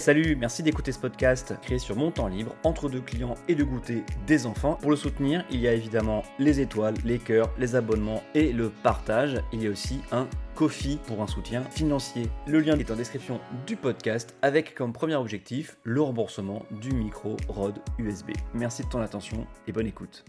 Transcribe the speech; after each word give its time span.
Salut, 0.00 0.34
merci 0.34 0.62
d'écouter 0.62 0.92
ce 0.92 0.98
podcast 0.98 1.52
créé 1.60 1.78
sur 1.78 1.94
mon 1.94 2.10
temps 2.10 2.26
libre, 2.26 2.56
entre 2.64 2.88
deux 2.88 3.02
clients 3.02 3.34
et 3.48 3.54
de 3.54 3.62
goûter 3.62 4.02
des 4.26 4.46
enfants. 4.46 4.76
Pour 4.76 4.90
le 4.90 4.96
soutenir, 4.96 5.44
il 5.50 5.60
y 5.60 5.68
a 5.68 5.74
évidemment 5.74 6.22
les 6.38 6.58
étoiles, 6.60 6.94
les 7.04 7.18
cœurs, 7.18 7.52
les 7.58 7.74
abonnements 7.74 8.22
et 8.34 8.50
le 8.50 8.70
partage. 8.70 9.42
Il 9.52 9.62
y 9.62 9.66
a 9.66 9.70
aussi 9.70 10.00
un 10.10 10.26
Kofi 10.54 10.98
pour 11.06 11.20
un 11.20 11.26
soutien 11.26 11.64
financier. 11.64 12.30
Le 12.46 12.60
lien 12.60 12.78
est 12.78 12.90
en 12.90 12.96
description 12.96 13.42
du 13.66 13.76
podcast 13.76 14.34
avec 14.40 14.74
comme 14.74 14.94
premier 14.94 15.16
objectif 15.16 15.76
le 15.84 16.00
remboursement 16.00 16.64
du 16.80 16.94
micro 16.94 17.36
Rode 17.48 17.82
USB. 17.98 18.30
Merci 18.54 18.84
de 18.84 18.88
ton 18.88 19.02
attention 19.02 19.46
et 19.66 19.72
bonne 19.72 19.86
écoute. 19.86 20.24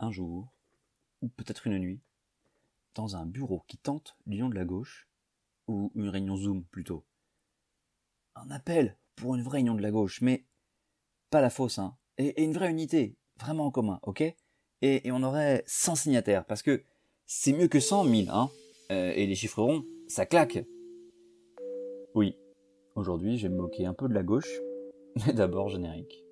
Un 0.00 0.10
jour, 0.10 0.52
ou 1.22 1.28
peut-être 1.28 1.66
une 1.66 1.78
nuit, 1.78 2.02
dans 2.94 3.16
un 3.16 3.24
bureau 3.24 3.64
qui 3.68 3.78
tente 3.78 4.18
l'union 4.26 4.50
de 4.50 4.54
la 4.54 4.66
gauche, 4.66 5.08
ou 5.66 5.90
une 5.94 6.10
réunion 6.10 6.36
Zoom 6.36 6.62
plutôt 6.64 7.06
un 8.36 8.50
appel 8.50 8.96
pour 9.16 9.34
une 9.34 9.42
vraie 9.42 9.60
union 9.60 9.74
de 9.74 9.82
la 9.82 9.90
gauche, 9.90 10.20
mais 10.20 10.44
pas 11.30 11.40
la 11.40 11.50
fausse, 11.50 11.78
hein. 11.78 11.96
Et, 12.18 12.42
une 12.42 12.52
vraie 12.52 12.70
unité, 12.70 13.16
vraiment 13.40 13.66
en 13.66 13.70
commun, 13.70 14.00
ok? 14.02 14.22
Et, 14.82 15.10
on 15.10 15.22
aurait 15.22 15.64
100 15.66 15.96
signataires, 15.96 16.44
parce 16.44 16.62
que 16.62 16.82
c'est 17.26 17.52
mieux 17.52 17.68
que 17.68 17.80
100 17.80 18.04
000, 18.04 18.30
hein. 18.30 18.50
Euh, 18.92 19.12
et 19.14 19.26
les 19.26 19.34
chiffres 19.34 19.62
ronds, 19.62 19.84
ça 20.08 20.26
claque. 20.26 20.64
Oui, 22.14 22.36
aujourd'hui 22.94 23.38
je 23.38 23.48
vais 23.48 23.54
me 23.54 23.60
moquer 23.60 23.86
un 23.86 23.94
peu 23.94 24.08
de 24.08 24.14
la 24.14 24.22
gauche, 24.22 24.60
mais 25.26 25.32
d'abord 25.32 25.68
générique. 25.68 26.23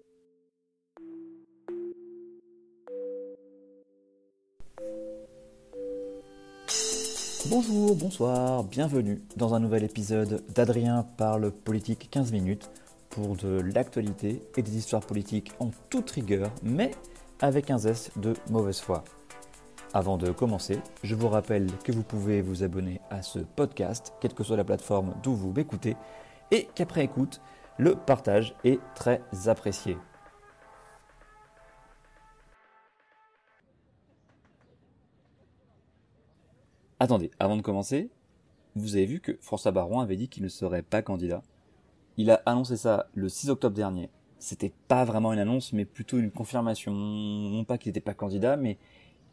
Bonjour, 7.46 7.96
bonsoir, 7.96 8.62
bienvenue 8.62 9.20
dans 9.36 9.54
un 9.54 9.58
nouvel 9.58 9.82
épisode 9.82 10.44
d'Adrien 10.54 11.04
parle 11.16 11.50
politique 11.50 12.08
15 12.08 12.30
minutes 12.30 12.70
pour 13.10 13.34
de 13.34 13.60
l'actualité 13.74 14.40
et 14.56 14.62
des 14.62 14.76
histoires 14.76 15.04
politiques 15.04 15.50
en 15.58 15.70
toute 15.90 16.08
rigueur, 16.12 16.52
mais 16.62 16.92
avec 17.40 17.70
un 17.70 17.78
zeste 17.78 18.16
de 18.16 18.34
mauvaise 18.48 18.78
foi. 18.78 19.02
Avant 19.92 20.18
de 20.18 20.30
commencer, 20.30 20.78
je 21.02 21.16
vous 21.16 21.28
rappelle 21.28 21.66
que 21.82 21.90
vous 21.90 22.04
pouvez 22.04 22.42
vous 22.42 22.62
abonner 22.62 23.00
à 23.10 23.22
ce 23.22 23.40
podcast, 23.40 24.12
quelle 24.20 24.34
que 24.34 24.44
soit 24.44 24.56
la 24.56 24.64
plateforme 24.64 25.14
d'où 25.24 25.34
vous 25.34 25.52
m'écoutez, 25.52 25.96
et 26.52 26.68
qu'après 26.76 27.04
écoute, 27.04 27.40
le 27.76 27.96
partage 27.96 28.54
est 28.62 28.78
très 28.94 29.20
apprécié. 29.46 29.96
Attendez, 37.02 37.32
avant 37.40 37.56
de 37.56 37.62
commencer, 37.62 38.10
vous 38.76 38.94
avez 38.94 39.06
vu 39.06 39.18
que 39.18 39.36
François 39.40 39.72
Baron 39.72 39.98
avait 39.98 40.14
dit 40.14 40.28
qu'il 40.28 40.44
ne 40.44 40.48
serait 40.48 40.84
pas 40.84 41.02
candidat. 41.02 41.42
Il 42.16 42.30
a 42.30 42.40
annoncé 42.46 42.76
ça 42.76 43.08
le 43.14 43.28
6 43.28 43.50
octobre 43.50 43.74
dernier. 43.74 44.08
C'était 44.38 44.72
pas 44.86 45.04
vraiment 45.04 45.32
une 45.32 45.40
annonce, 45.40 45.72
mais 45.72 45.84
plutôt 45.84 46.18
une 46.18 46.30
confirmation. 46.30 46.92
Non 46.92 47.64
pas 47.64 47.76
qu'il 47.76 47.88
n'était 47.88 47.98
pas 47.98 48.14
candidat, 48.14 48.56
mais 48.56 48.78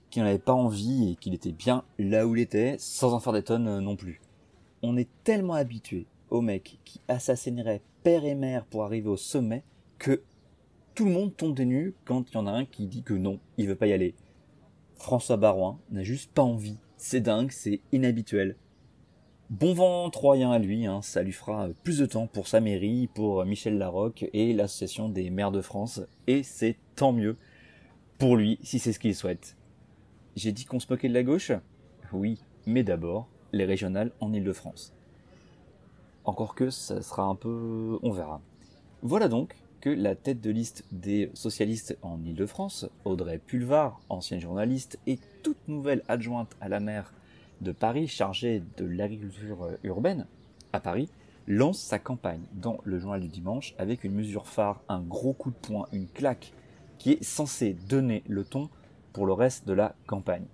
qu'il 0.10 0.24
n'en 0.24 0.30
avait 0.30 0.40
pas 0.40 0.56
envie 0.56 1.12
et 1.12 1.16
qu'il 1.16 1.36
était 1.36 1.52
bien 1.52 1.84
là 2.00 2.26
où 2.26 2.36
il 2.36 2.42
était, 2.42 2.76
sans 2.80 3.14
en 3.14 3.20
faire 3.20 3.34
des 3.34 3.44
tonnes 3.44 3.68
euh, 3.68 3.82
non 3.82 3.96
plus. 3.96 4.20
On 4.82 4.98
est 4.98 5.10
tellement 5.24 5.54
habitué 5.54 6.08
au 6.32 6.42
mec 6.42 6.80
qui 6.86 7.02
assassinerait 7.08 7.84
père 8.02 8.26
et 8.26 8.34
mère 8.34 8.66
pour 8.66 8.84
arriver 8.84 9.10
au 9.10 9.16
sommet 9.16 9.64
que 10.00 10.24
tout 10.96 11.06
le 11.06 11.12
monde 11.12 11.38
tombe 11.38 11.54
des 11.54 11.66
nues 11.66 11.94
quand 12.04 12.32
il 12.32 12.34
y 12.34 12.38
en 12.38 12.48
a 12.48 12.52
un 12.52 12.66
qui 12.66 12.88
dit 12.88 13.04
que 13.04 13.14
non, 13.14 13.40
il 13.58 13.68
veut 13.68 13.76
pas 13.76 13.86
y 13.86 13.94
aller. 13.94 14.16
François 14.96 15.38
Barouin 15.38 15.78
n'a 15.92 16.02
juste 16.02 16.32
pas 16.32 16.42
envie 16.42 16.80
c'est 17.00 17.22
dingue, 17.22 17.52
c'est 17.52 17.80
inhabituel. 17.94 18.58
Bon 19.50 19.74
vent 19.74 20.10
troyen 20.10 20.52
à 20.52 20.60
lui, 20.60 20.86
hein, 20.86 21.02
ça 21.02 21.24
lui 21.24 21.32
fera 21.32 21.70
plus 21.84 21.98
de 21.98 22.06
temps 22.06 22.28
pour 22.28 22.48
sa 22.48 22.60
mairie, 22.60 23.08
pour 23.08 23.44
Michel 23.46 23.78
Larocque 23.78 24.30
et 24.34 24.54
l'association 24.54 25.10
des 25.10 25.30
maires 25.30 25.52
de 25.52 25.62
France, 25.62 26.02
et 26.28 26.44
c'est 26.44 26.78
tant 26.96 27.14
mieux 27.14 27.38
pour 28.20 28.36
lui 28.36 28.60
si 28.62 28.78
c'est 28.78 28.94
ce 28.94 29.00
qu'il 29.00 29.16
souhaite. 29.16 29.56
J'ai 30.36 30.52
dit 30.52 30.66
qu'on 30.66 30.80
se 30.80 30.88
moquait 30.90 31.10
de 31.10 31.14
la 31.14 31.24
gauche? 31.24 31.52
Oui, 32.12 32.38
mais 32.68 32.84
d'abord, 32.84 33.28
les 33.54 33.66
régionales 33.66 34.12
en 34.20 34.34
Ile-de-France. 34.34 34.94
Encore 36.26 36.54
que 36.54 36.70
ça 36.70 37.02
sera 37.02 37.24
un 37.24 37.36
peu... 37.36 37.98
on 38.04 38.12
verra. 38.12 38.42
Voilà 39.02 39.30
donc 39.30 39.56
que 39.82 39.90
la 39.90 40.16
tête 40.16 40.42
de 40.42 40.52
liste 40.52 40.84
des 40.92 41.32
socialistes 41.34 41.98
en 42.02 42.24
Ile-de-France, 42.24 42.88
Audrey 43.06 43.38
Pulvar, 43.38 44.02
ancienne 44.10 44.42
journaliste 44.42 45.00
et 45.08 45.20
toute 45.44 45.68
nouvelle 45.68 46.04
adjointe 46.08 46.56
à 46.62 46.70
la 46.70 46.80
maire 46.80 47.14
de 47.62 47.72
Paris 47.72 48.08
chargée 48.08 48.64
de 48.78 48.86
l'agriculture 48.86 49.64
euh, 49.64 49.78
urbaine 49.84 50.28
à 50.74 50.80
Paris, 50.80 51.10
lance 51.48 51.80
sa 51.80 52.00
campagne 52.00 52.44
dans 52.54 52.78
le 52.84 53.00
journal 53.00 53.22
du 53.22 53.28
dimanche 53.28 53.74
avec 53.78 54.04
une 54.04 54.14
mesure 54.14 54.48
phare, 54.48 54.82
un 54.88 55.02
gros 55.02 55.34
coup 55.34 55.52
de 55.52 55.56
poing, 55.56 55.88
une 55.92 56.08
claque 56.08 56.54
qui 56.98 57.14
est 57.14 57.24
censée 57.24 57.76
donner 57.88 58.24
le 58.28 58.44
ton 58.44 58.70
pour 59.14 59.26
le 59.26 59.34
reste 59.34 59.68
de 59.68 59.74
la 59.74 59.96
campagne. 60.06 60.46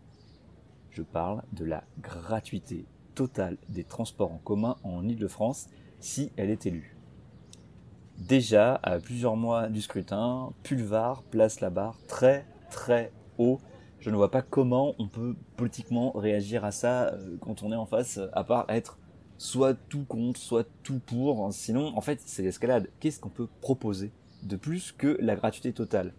Je 0.92 1.02
parle 1.02 1.44
de 1.54 1.66
la 1.66 1.84
gratuité 2.02 2.86
totale 3.16 3.58
des 3.70 3.84
transports 3.84 4.32
en 4.32 4.38
commun 4.38 4.78
en 4.84 5.08
Ile-de-France 5.08 5.68
si 6.00 6.32
elle 6.38 6.50
est 6.50 6.66
élue. 6.66 6.95
Déjà, 8.18 8.80
à 8.82 8.98
plusieurs 9.00 9.36
mois 9.36 9.68
du 9.68 9.82
scrutin, 9.82 10.52
Pulvar 10.64 11.22
place 11.24 11.60
la 11.60 11.70
barre 11.70 11.98
très 12.08 12.46
très 12.72 13.12
haut. 13.38 13.60
Je 14.00 14.10
ne 14.10 14.16
vois 14.16 14.32
pas 14.32 14.42
comment 14.42 14.96
on 15.00 15.08
peut 15.08 15.36
politiquement 15.58 16.12
réagir 16.12 16.64
à 16.64 16.72
ça 16.72 17.08
euh, 17.08 17.38
quand 17.42 17.64
on 17.64 17.72
est 17.72 17.76
en 17.76 17.86
face, 17.86 18.20
à 18.34 18.44
part 18.44 18.66
être 18.70 18.98
soit 19.38 19.74
tout 19.90 20.06
contre, 20.06 20.40
soit 20.40 20.68
tout 20.84 21.00
pour. 21.00 21.52
Sinon, 21.52 21.96
en 21.98 22.02
fait, 22.02 22.22
c'est 22.26 22.44
l'escalade. 22.44 22.90
Qu'est-ce 23.00 23.20
qu'on 23.20 23.30
peut 23.30 23.48
proposer 23.62 24.12
de 24.44 24.56
plus 24.56 24.92
que 24.92 25.18
la 25.20 25.36
gratuité 25.36 25.74
totale? 25.74 26.14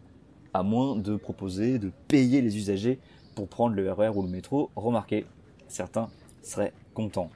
À 0.52 0.62
moins 0.62 0.96
de 0.96 1.16
proposer 1.16 1.78
de 1.78 1.90
payer 2.08 2.40
les 2.40 2.56
usagers 2.56 2.98
pour 3.34 3.48
prendre 3.48 3.74
le 3.74 3.90
RER 3.90 4.08
e 4.08 4.16
ou 4.16 4.22
le 4.22 4.28
métro. 4.28 4.70
Remarquez, 4.76 5.26
certains 5.68 6.08
seraient 6.42 6.72
contents. 6.94 7.30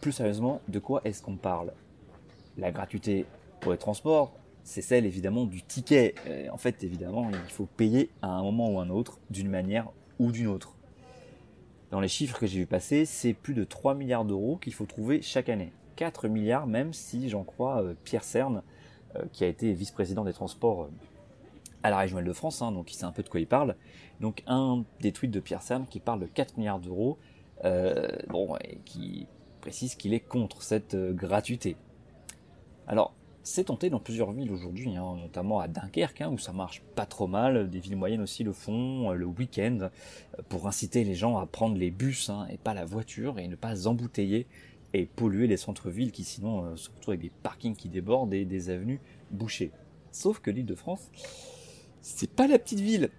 Plus 0.00 0.12
sérieusement, 0.12 0.60
de 0.68 0.78
quoi 0.78 1.00
est-ce 1.04 1.22
qu'on 1.22 1.36
parle? 1.36 1.72
La 2.58 2.70
gratuité 2.70 3.26
pour 3.60 3.72
les 3.72 3.78
transports, 3.78 4.32
c'est 4.62 4.82
celle 4.82 5.06
évidemment 5.06 5.44
du 5.44 5.62
ticket. 5.62 6.14
en 6.52 6.56
fait, 6.56 6.82
évidemment, 6.82 7.30
il 7.30 7.52
faut 7.52 7.66
payer 7.66 8.10
à 8.22 8.28
un 8.28 8.42
moment 8.42 8.70
ou 8.70 8.80
un 8.80 8.90
autre, 8.90 9.18
d'une 9.30 9.48
manière 9.48 9.88
ou 10.18 10.32
d'une 10.32 10.48
autre. 10.48 10.76
Dans 11.90 12.00
les 12.00 12.08
chiffres 12.08 12.38
que 12.38 12.46
j'ai 12.46 12.58
vu 12.58 12.66
passer, 12.66 13.04
c'est 13.04 13.32
plus 13.32 13.54
de 13.54 13.64
3 13.64 13.94
milliards 13.94 14.24
d'euros 14.24 14.56
qu'il 14.56 14.74
faut 14.74 14.86
trouver 14.86 15.22
chaque 15.22 15.48
année. 15.48 15.72
4 15.94 16.28
milliards 16.28 16.66
même 16.66 16.92
si 16.92 17.28
j'en 17.28 17.44
crois 17.44 17.82
euh, 17.82 17.94
Pierre 18.04 18.24
Cerne, 18.24 18.62
euh, 19.14 19.22
qui 19.32 19.44
a 19.44 19.46
été 19.46 19.72
vice-président 19.72 20.24
des 20.24 20.32
transports 20.32 20.82
euh, 20.82 20.90
à 21.82 21.90
la 21.90 21.98
région 21.98 22.18
Île-de-France, 22.18 22.60
hein, 22.60 22.72
donc 22.72 22.92
il 22.92 22.96
sait 22.96 23.04
un 23.04 23.12
peu 23.12 23.22
de 23.22 23.28
quoi 23.28 23.38
il 23.38 23.46
parle. 23.46 23.76
Donc 24.20 24.42
un 24.46 24.84
des 25.00 25.12
tweets 25.12 25.30
de 25.30 25.40
Pierre 25.40 25.62
Cerne 25.62 25.86
qui 25.86 26.00
parle 26.00 26.20
de 26.20 26.26
4 26.26 26.58
milliards 26.58 26.80
d'euros, 26.80 27.18
bon, 28.28 28.56
et 28.62 28.78
qui 28.84 29.26
précise 29.60 29.94
qu'il 29.94 30.12
est 30.12 30.20
contre 30.20 30.62
cette 30.62 30.96
gratuité. 30.96 31.76
Alors, 32.86 33.14
c'est 33.46 33.64
tenté 33.64 33.90
dans 33.90 34.00
plusieurs 34.00 34.32
villes 34.32 34.50
aujourd'hui, 34.50 34.96
hein, 34.96 35.16
notamment 35.20 35.60
à 35.60 35.68
Dunkerque, 35.68 36.20
hein, 36.20 36.30
où 36.30 36.36
ça 36.36 36.52
marche 36.52 36.82
pas 36.96 37.06
trop 37.06 37.28
mal. 37.28 37.70
Des 37.70 37.78
villes 37.78 37.96
moyennes 37.96 38.20
aussi 38.20 38.42
le 38.42 38.52
font 38.52 39.12
euh, 39.12 39.14
le 39.14 39.24
week-end, 39.24 39.78
euh, 39.82 40.42
pour 40.48 40.66
inciter 40.66 41.04
les 41.04 41.14
gens 41.14 41.38
à 41.38 41.46
prendre 41.46 41.76
les 41.76 41.92
bus 41.92 42.28
hein, 42.28 42.48
et 42.50 42.56
pas 42.56 42.74
la 42.74 42.84
voiture, 42.84 43.38
et 43.38 43.46
ne 43.46 43.54
pas 43.54 43.86
embouteiller 43.86 44.48
et 44.94 45.06
polluer 45.06 45.46
les 45.46 45.56
centres-villes 45.56 46.10
qui 46.10 46.24
sinon 46.24 46.64
euh, 46.64 46.76
se 46.76 46.90
retrouvent 46.90 47.12
avec 47.12 47.20
des 47.20 47.30
parkings 47.44 47.76
qui 47.76 47.88
débordent 47.88 48.34
et 48.34 48.44
des 48.44 48.68
avenues 48.68 49.00
bouchées. 49.30 49.70
Sauf 50.10 50.40
que 50.40 50.50
l'île 50.50 50.66
de 50.66 50.74
France, 50.74 51.08
c'est 52.00 52.30
pas 52.30 52.48
la 52.48 52.58
petite 52.58 52.80
ville. 52.80 53.10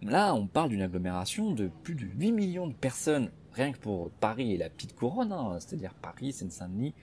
Là, 0.00 0.34
on 0.34 0.46
parle 0.46 0.70
d'une 0.70 0.82
agglomération 0.82 1.52
de 1.52 1.68
plus 1.82 1.94
de 1.94 2.06
8 2.06 2.32
millions 2.32 2.68
de 2.68 2.74
personnes, 2.74 3.30
rien 3.52 3.70
que 3.70 3.78
pour 3.78 4.08
Paris 4.12 4.52
et 4.52 4.56
la 4.56 4.70
petite 4.70 4.94
couronne, 4.94 5.34
c'est-à-dire 5.60 5.92
Paris, 5.92 6.32
Seine-Saint-Denis, 6.32 6.94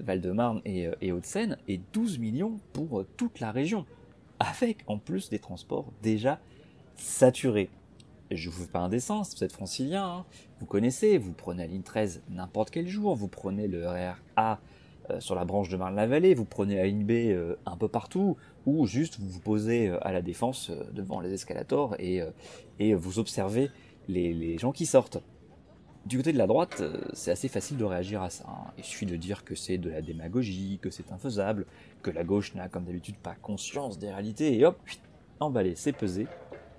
Val-de-Marne 0.00 0.60
et, 0.64 0.86
euh, 0.86 0.94
et 1.00 1.12
Hauts-de-Seine, 1.12 1.56
et 1.68 1.80
12 1.92 2.18
millions 2.18 2.58
pour 2.72 3.00
euh, 3.00 3.06
toute 3.16 3.40
la 3.40 3.52
région, 3.52 3.86
avec 4.40 4.78
en 4.86 4.98
plus 4.98 5.30
des 5.30 5.38
transports 5.38 5.92
déjà 6.02 6.40
saturés. 6.96 7.70
Je 8.30 8.50
vous 8.50 8.64
fais 8.64 8.70
pas 8.70 8.80
indécence, 8.80 9.36
vous 9.36 9.44
êtes 9.44 9.52
francilien, 9.52 10.04
hein. 10.04 10.24
vous 10.58 10.66
connaissez, 10.66 11.16
vous 11.16 11.32
prenez 11.32 11.62
la 11.62 11.68
ligne 11.68 11.82
13 11.82 12.22
n'importe 12.30 12.70
quel 12.70 12.88
jour, 12.88 13.14
vous 13.14 13.28
prenez 13.28 13.68
le 13.68 13.88
RER 13.88 14.14
A 14.34 14.58
sur 15.20 15.36
la 15.36 15.44
branche 15.44 15.68
de 15.68 15.76
Marne-la-Vallée, 15.76 16.34
vous 16.34 16.44
prenez 16.44 16.74
la 16.74 16.86
ligne 16.86 17.04
B 17.04 17.56
un 17.64 17.76
peu 17.76 17.86
partout, 17.86 18.36
ou 18.66 18.88
juste 18.88 19.20
vous 19.20 19.28
vous 19.28 19.38
posez 19.38 19.90
à 20.02 20.10
la 20.10 20.20
défense 20.20 20.72
devant 20.92 21.20
les 21.20 21.32
escalators 21.32 21.94
et, 22.00 22.24
vous 22.94 23.20
observez 23.20 23.70
les 24.08 24.58
gens 24.58 24.72
qui 24.72 24.86
sortent. 24.86 25.22
Du 26.06 26.18
côté 26.18 26.32
de 26.32 26.38
la 26.38 26.46
droite, 26.46 26.82
euh, 26.82 27.00
c'est 27.14 27.32
assez 27.32 27.48
facile 27.48 27.78
de 27.78 27.84
réagir 27.84 28.22
à 28.22 28.30
ça. 28.30 28.44
Hein. 28.48 28.70
Il 28.78 28.84
suffit 28.84 29.06
de 29.06 29.16
dire 29.16 29.44
que 29.44 29.56
c'est 29.56 29.76
de 29.76 29.90
la 29.90 30.02
démagogie, 30.02 30.78
que 30.80 30.88
c'est 30.88 31.10
infaisable, 31.10 31.66
que 32.02 32.12
la 32.12 32.22
gauche 32.22 32.54
n'a 32.54 32.68
comme 32.68 32.84
d'habitude 32.84 33.16
pas 33.16 33.34
conscience 33.34 33.98
des 33.98 34.12
réalités, 34.12 34.56
et 34.56 34.64
hop, 34.64 34.78
emballé, 35.40 35.74
c'est 35.74 35.92
pesé. 35.92 36.28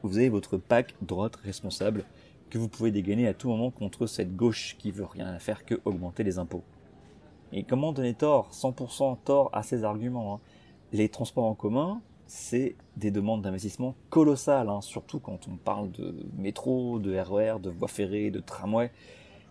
Vous 0.02 0.18
avez 0.18 0.30
votre 0.30 0.56
pack 0.56 0.96
droite 1.02 1.36
responsable 1.36 2.06
que 2.50 2.58
vous 2.58 2.70
pouvez 2.70 2.90
dégainer 2.90 3.28
à 3.28 3.34
tout 3.34 3.50
moment 3.50 3.70
contre 3.70 4.08
cette 4.08 4.34
gauche 4.34 4.78
qui 4.80 4.92
veut 4.92 5.04
rien 5.04 5.38
faire 5.40 5.66
que 5.66 5.76
augmenter 5.84 6.24
les 6.24 6.40
impôts. 6.40 6.64
Et 7.52 7.64
comment 7.64 7.92
donner 7.92 8.14
tort, 8.14 8.52
100% 8.54 9.18
tort 9.26 9.50
à 9.52 9.62
ces 9.62 9.84
arguments 9.84 10.36
hein 10.36 10.40
Les 10.94 11.10
transports 11.10 11.44
en 11.44 11.54
commun, 11.54 12.02
c'est 12.28 12.76
des 12.98 13.10
demandes 13.10 13.42
d'investissement 13.42 13.96
colossales, 14.10 14.70
hein, 14.70 14.82
surtout 14.82 15.20
quand 15.20 15.48
on 15.48 15.56
parle 15.56 15.92
de 15.92 16.14
métro, 16.38 17.00
de 17.00 17.18
RER, 17.18 17.56
e 17.56 17.60
de 17.60 17.70
voies 17.70 17.88
ferrées, 17.88 18.32
de 18.32 18.40
tramway. 18.40 18.92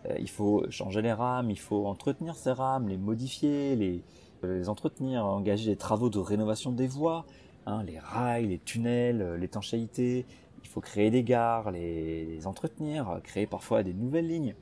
Euh, 0.05 0.15
il 0.19 0.29
faut 0.29 0.63
changer 0.69 1.01
les 1.01 1.13
rames, 1.13 1.49
il 1.49 1.59
faut 1.59 1.87
entretenir 1.87 2.35
ces 2.35 2.51
rames, 2.51 2.87
les 2.87 2.97
modifier, 2.97 3.75
les, 3.75 4.03
euh, 4.43 4.67
entretenir, 4.67 5.25
engager 5.25 5.71
des 5.71 5.75
travaux 5.75 6.09
de 6.09 6.19
rénovation 6.19 6.71
des 6.71 6.87
voies, 6.87 7.25
hein, 7.65 7.83
les 7.83 7.99
rails, 7.99 8.47
les 8.47 8.59
tunnels, 8.59 9.21
euh, 9.21 9.37
l'étanchéité. 9.37 10.25
Il 10.63 10.67
faut 10.69 10.81
créer 10.81 11.09
des 11.09 11.23
gares, 11.23 11.71
les, 11.71 12.45
entretenir, 12.45 13.19
créer 13.23 13.47
parfois 13.47 13.83
des 13.83 13.93
nouvelles 13.93 14.27
lignes. 14.27 14.55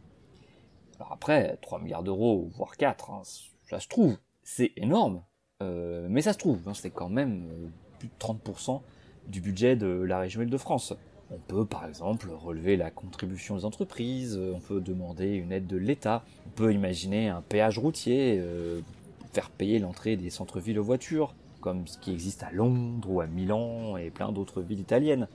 Alors 0.99 1.11
après, 1.11 1.57
3 1.61 1.79
milliards 1.81 2.03
d'euros, 2.03 2.49
voire 2.55 2.77
4, 2.77 3.09
hein, 3.11 3.21
ça 3.63 3.79
se 3.79 3.87
trouve, 3.87 4.17
c'est 4.43 4.71
énorme, 4.77 5.23
mais 5.61 6.21
ça 6.21 6.33
se 6.33 6.37
trouve, 6.37 6.61
c'est 6.73 6.91
quand 6.91 7.09
même 7.09 7.71
de 8.05 8.25
30% 8.25 8.81
du 9.27 9.41
budget 9.41 9.75
de 9.75 9.87
la 9.87 10.19
région 10.19 10.41
Île-de-France. 10.41 10.93
On 11.31 11.37
peut 11.47 11.65
par 11.65 11.87
exemple 11.87 12.29
relever 12.29 12.77
la 12.77 12.91
contribution 12.91 13.57
des 13.57 13.65
entreprises, 13.65 14.39
on 14.53 14.59
peut 14.59 14.79
demander 14.79 15.33
une 15.33 15.51
aide 15.51 15.65
de 15.65 15.77
l'État, 15.77 16.23
on 16.45 16.49
peut 16.49 16.71
imaginer 16.71 17.29
un 17.29 17.41
péage 17.41 17.79
routier, 17.79 18.37
euh, 18.39 18.81
faire 19.33 19.49
payer 19.49 19.79
l'entrée 19.79 20.17
des 20.17 20.29
centres-villes 20.29 20.77
aux 20.77 20.83
voitures, 20.83 21.33
comme 21.61 21.87
ce 21.87 21.97
qui 21.97 22.11
existe 22.11 22.43
à 22.43 22.51
Londres 22.51 23.09
ou 23.09 23.21
à 23.21 23.27
Milan 23.27 23.97
et 23.97 24.11
plein 24.11 24.31
d'autres 24.31 24.61
villes 24.61 24.79
italiennes. 24.79 25.27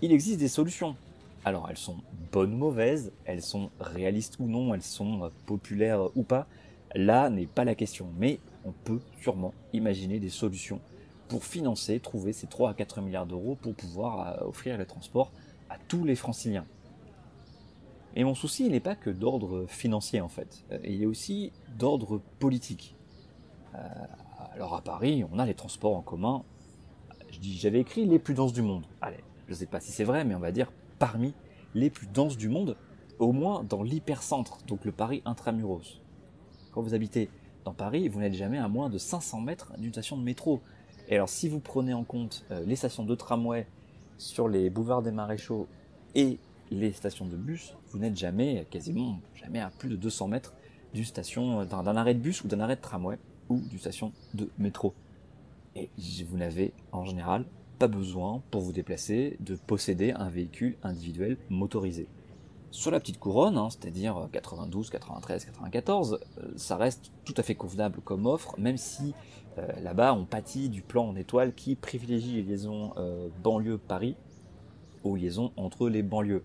Il 0.00 0.12
existe 0.12 0.40
des 0.40 0.48
solutions. 0.48 0.96
Alors 1.44 1.66
elles 1.68 1.76
sont 1.76 1.96
bonnes 2.32 2.54
ou 2.54 2.56
mauvaises, 2.56 3.12
elles 3.26 3.42
sont 3.42 3.70
réalistes 3.80 4.36
ou 4.38 4.46
non, 4.46 4.72
elles 4.72 4.82
sont 4.82 5.30
populaires 5.44 6.08
ou 6.16 6.22
pas, 6.22 6.46
là 6.94 7.28
n'est 7.28 7.46
pas 7.46 7.64
la 7.64 7.74
question, 7.74 8.06
mais 8.18 8.38
on 8.64 8.72
peut 8.72 9.00
sûrement 9.20 9.52
imaginer 9.74 10.18
des 10.18 10.30
solutions 10.30 10.80
pour 11.28 11.44
financer, 11.44 12.00
trouver 12.00 12.32
ces 12.32 12.46
3 12.46 12.70
à 12.70 12.74
4 12.74 13.00
milliards 13.00 13.26
d'euros 13.26 13.56
pour 13.60 13.74
pouvoir 13.74 14.42
euh, 14.42 14.48
offrir 14.48 14.78
le 14.78 14.86
transport 14.86 15.32
à 15.70 15.76
tous 15.88 16.04
les 16.04 16.16
franciliens. 16.16 16.66
Et 18.16 18.22
mon 18.24 18.34
souci, 18.34 18.66
il 18.66 18.72
n'est 18.72 18.80
pas 18.80 18.94
que 18.94 19.10
d'ordre 19.10 19.66
financier 19.66 20.20
en 20.20 20.28
fait, 20.28 20.64
euh, 20.70 20.78
il 20.84 21.02
est 21.02 21.06
aussi 21.06 21.52
d'ordre 21.76 22.20
politique. 22.38 22.94
Euh, 23.74 23.78
alors 24.52 24.74
à 24.74 24.82
Paris, 24.82 25.24
on 25.32 25.38
a 25.38 25.46
les 25.46 25.54
transports 25.54 25.96
en 25.96 26.02
commun, 26.02 26.44
j'avais 27.40 27.80
écrit 27.80 28.06
les 28.06 28.18
plus 28.18 28.34
denses 28.34 28.52
du 28.52 28.62
monde. 28.62 28.86
Allez, 29.00 29.24
je 29.46 29.52
ne 29.52 29.56
sais 29.56 29.66
pas 29.66 29.80
si 29.80 29.90
c'est 29.90 30.04
vrai, 30.04 30.24
mais 30.24 30.34
on 30.34 30.40
va 30.40 30.52
dire 30.52 30.72
parmi 30.98 31.34
les 31.74 31.90
plus 31.90 32.06
denses 32.06 32.36
du 32.36 32.48
monde, 32.48 32.76
au 33.18 33.32
moins 33.32 33.64
dans 33.64 33.82
l'hypercentre, 33.82 34.58
donc 34.66 34.84
le 34.84 34.92
Paris 34.92 35.22
intramuros. 35.24 36.00
Quand 36.72 36.82
vous 36.82 36.94
habitez 36.94 37.28
dans 37.64 37.72
Paris, 37.72 38.08
vous 38.08 38.20
n'êtes 38.20 38.34
jamais 38.34 38.58
à 38.58 38.68
moins 38.68 38.90
de 38.90 38.98
500 38.98 39.40
mètres 39.40 39.72
d'une 39.78 39.92
station 39.92 40.16
de 40.16 40.22
métro. 40.22 40.60
Et 41.08 41.16
alors, 41.16 41.28
si 41.28 41.48
vous 41.48 41.60
prenez 41.60 41.92
en 41.92 42.04
compte 42.04 42.44
euh, 42.50 42.64
les 42.66 42.76
stations 42.76 43.04
de 43.04 43.14
tramway 43.14 43.66
sur 44.16 44.48
les 44.48 44.70
boulevards 44.70 45.02
des 45.02 45.10
Maréchaux 45.10 45.68
et 46.14 46.38
les 46.70 46.92
stations 46.92 47.26
de 47.26 47.36
bus, 47.36 47.74
vous 47.90 47.98
n'êtes 47.98 48.16
jamais, 48.16 48.66
quasiment 48.70 49.18
jamais 49.34 49.60
à 49.60 49.70
plus 49.70 49.90
de 49.90 49.96
200 49.96 50.28
mètres 50.28 50.54
d'une 50.94 51.04
station, 51.04 51.60
euh, 51.60 51.64
d'un 51.64 51.96
arrêt 51.96 52.14
de 52.14 52.20
bus 52.20 52.42
ou 52.42 52.48
d'un 52.48 52.60
arrêt 52.60 52.76
de 52.76 52.80
tramway 52.80 53.18
ou 53.48 53.60
d'une 53.60 53.78
station 53.78 54.12
de 54.32 54.48
métro. 54.58 54.94
Et 55.76 55.90
vous 56.26 56.38
n'avez 56.38 56.72
en 56.92 57.04
général 57.04 57.44
pas 57.78 57.88
besoin 57.88 58.42
pour 58.50 58.60
vous 58.62 58.72
déplacer 58.72 59.36
de 59.40 59.56
posséder 59.56 60.12
un 60.12 60.30
véhicule 60.30 60.76
individuel 60.82 61.36
motorisé. 61.50 62.06
Sur 62.74 62.90
la 62.90 62.98
petite 62.98 63.20
couronne, 63.20 63.56
hein, 63.56 63.68
c'est-à-dire 63.70 64.28
92, 64.32 64.90
93, 64.90 65.44
94, 65.44 66.18
ça 66.56 66.76
reste 66.76 67.12
tout 67.24 67.32
à 67.36 67.44
fait 67.44 67.54
convenable 67.54 68.00
comme 68.00 68.26
offre, 68.26 68.58
même 68.58 68.78
si 68.78 69.14
euh, 69.58 69.68
là-bas, 69.80 70.12
on 70.12 70.24
pâtit 70.24 70.68
du 70.68 70.82
plan 70.82 71.06
en 71.06 71.14
étoile 71.14 71.54
qui 71.54 71.76
privilégie 71.76 72.34
les 72.34 72.42
liaisons 72.42 72.92
euh, 72.96 73.28
banlieue-Paris 73.44 74.16
aux 75.04 75.14
liaisons 75.14 75.52
entre 75.56 75.88
les 75.88 76.02
banlieues. 76.02 76.42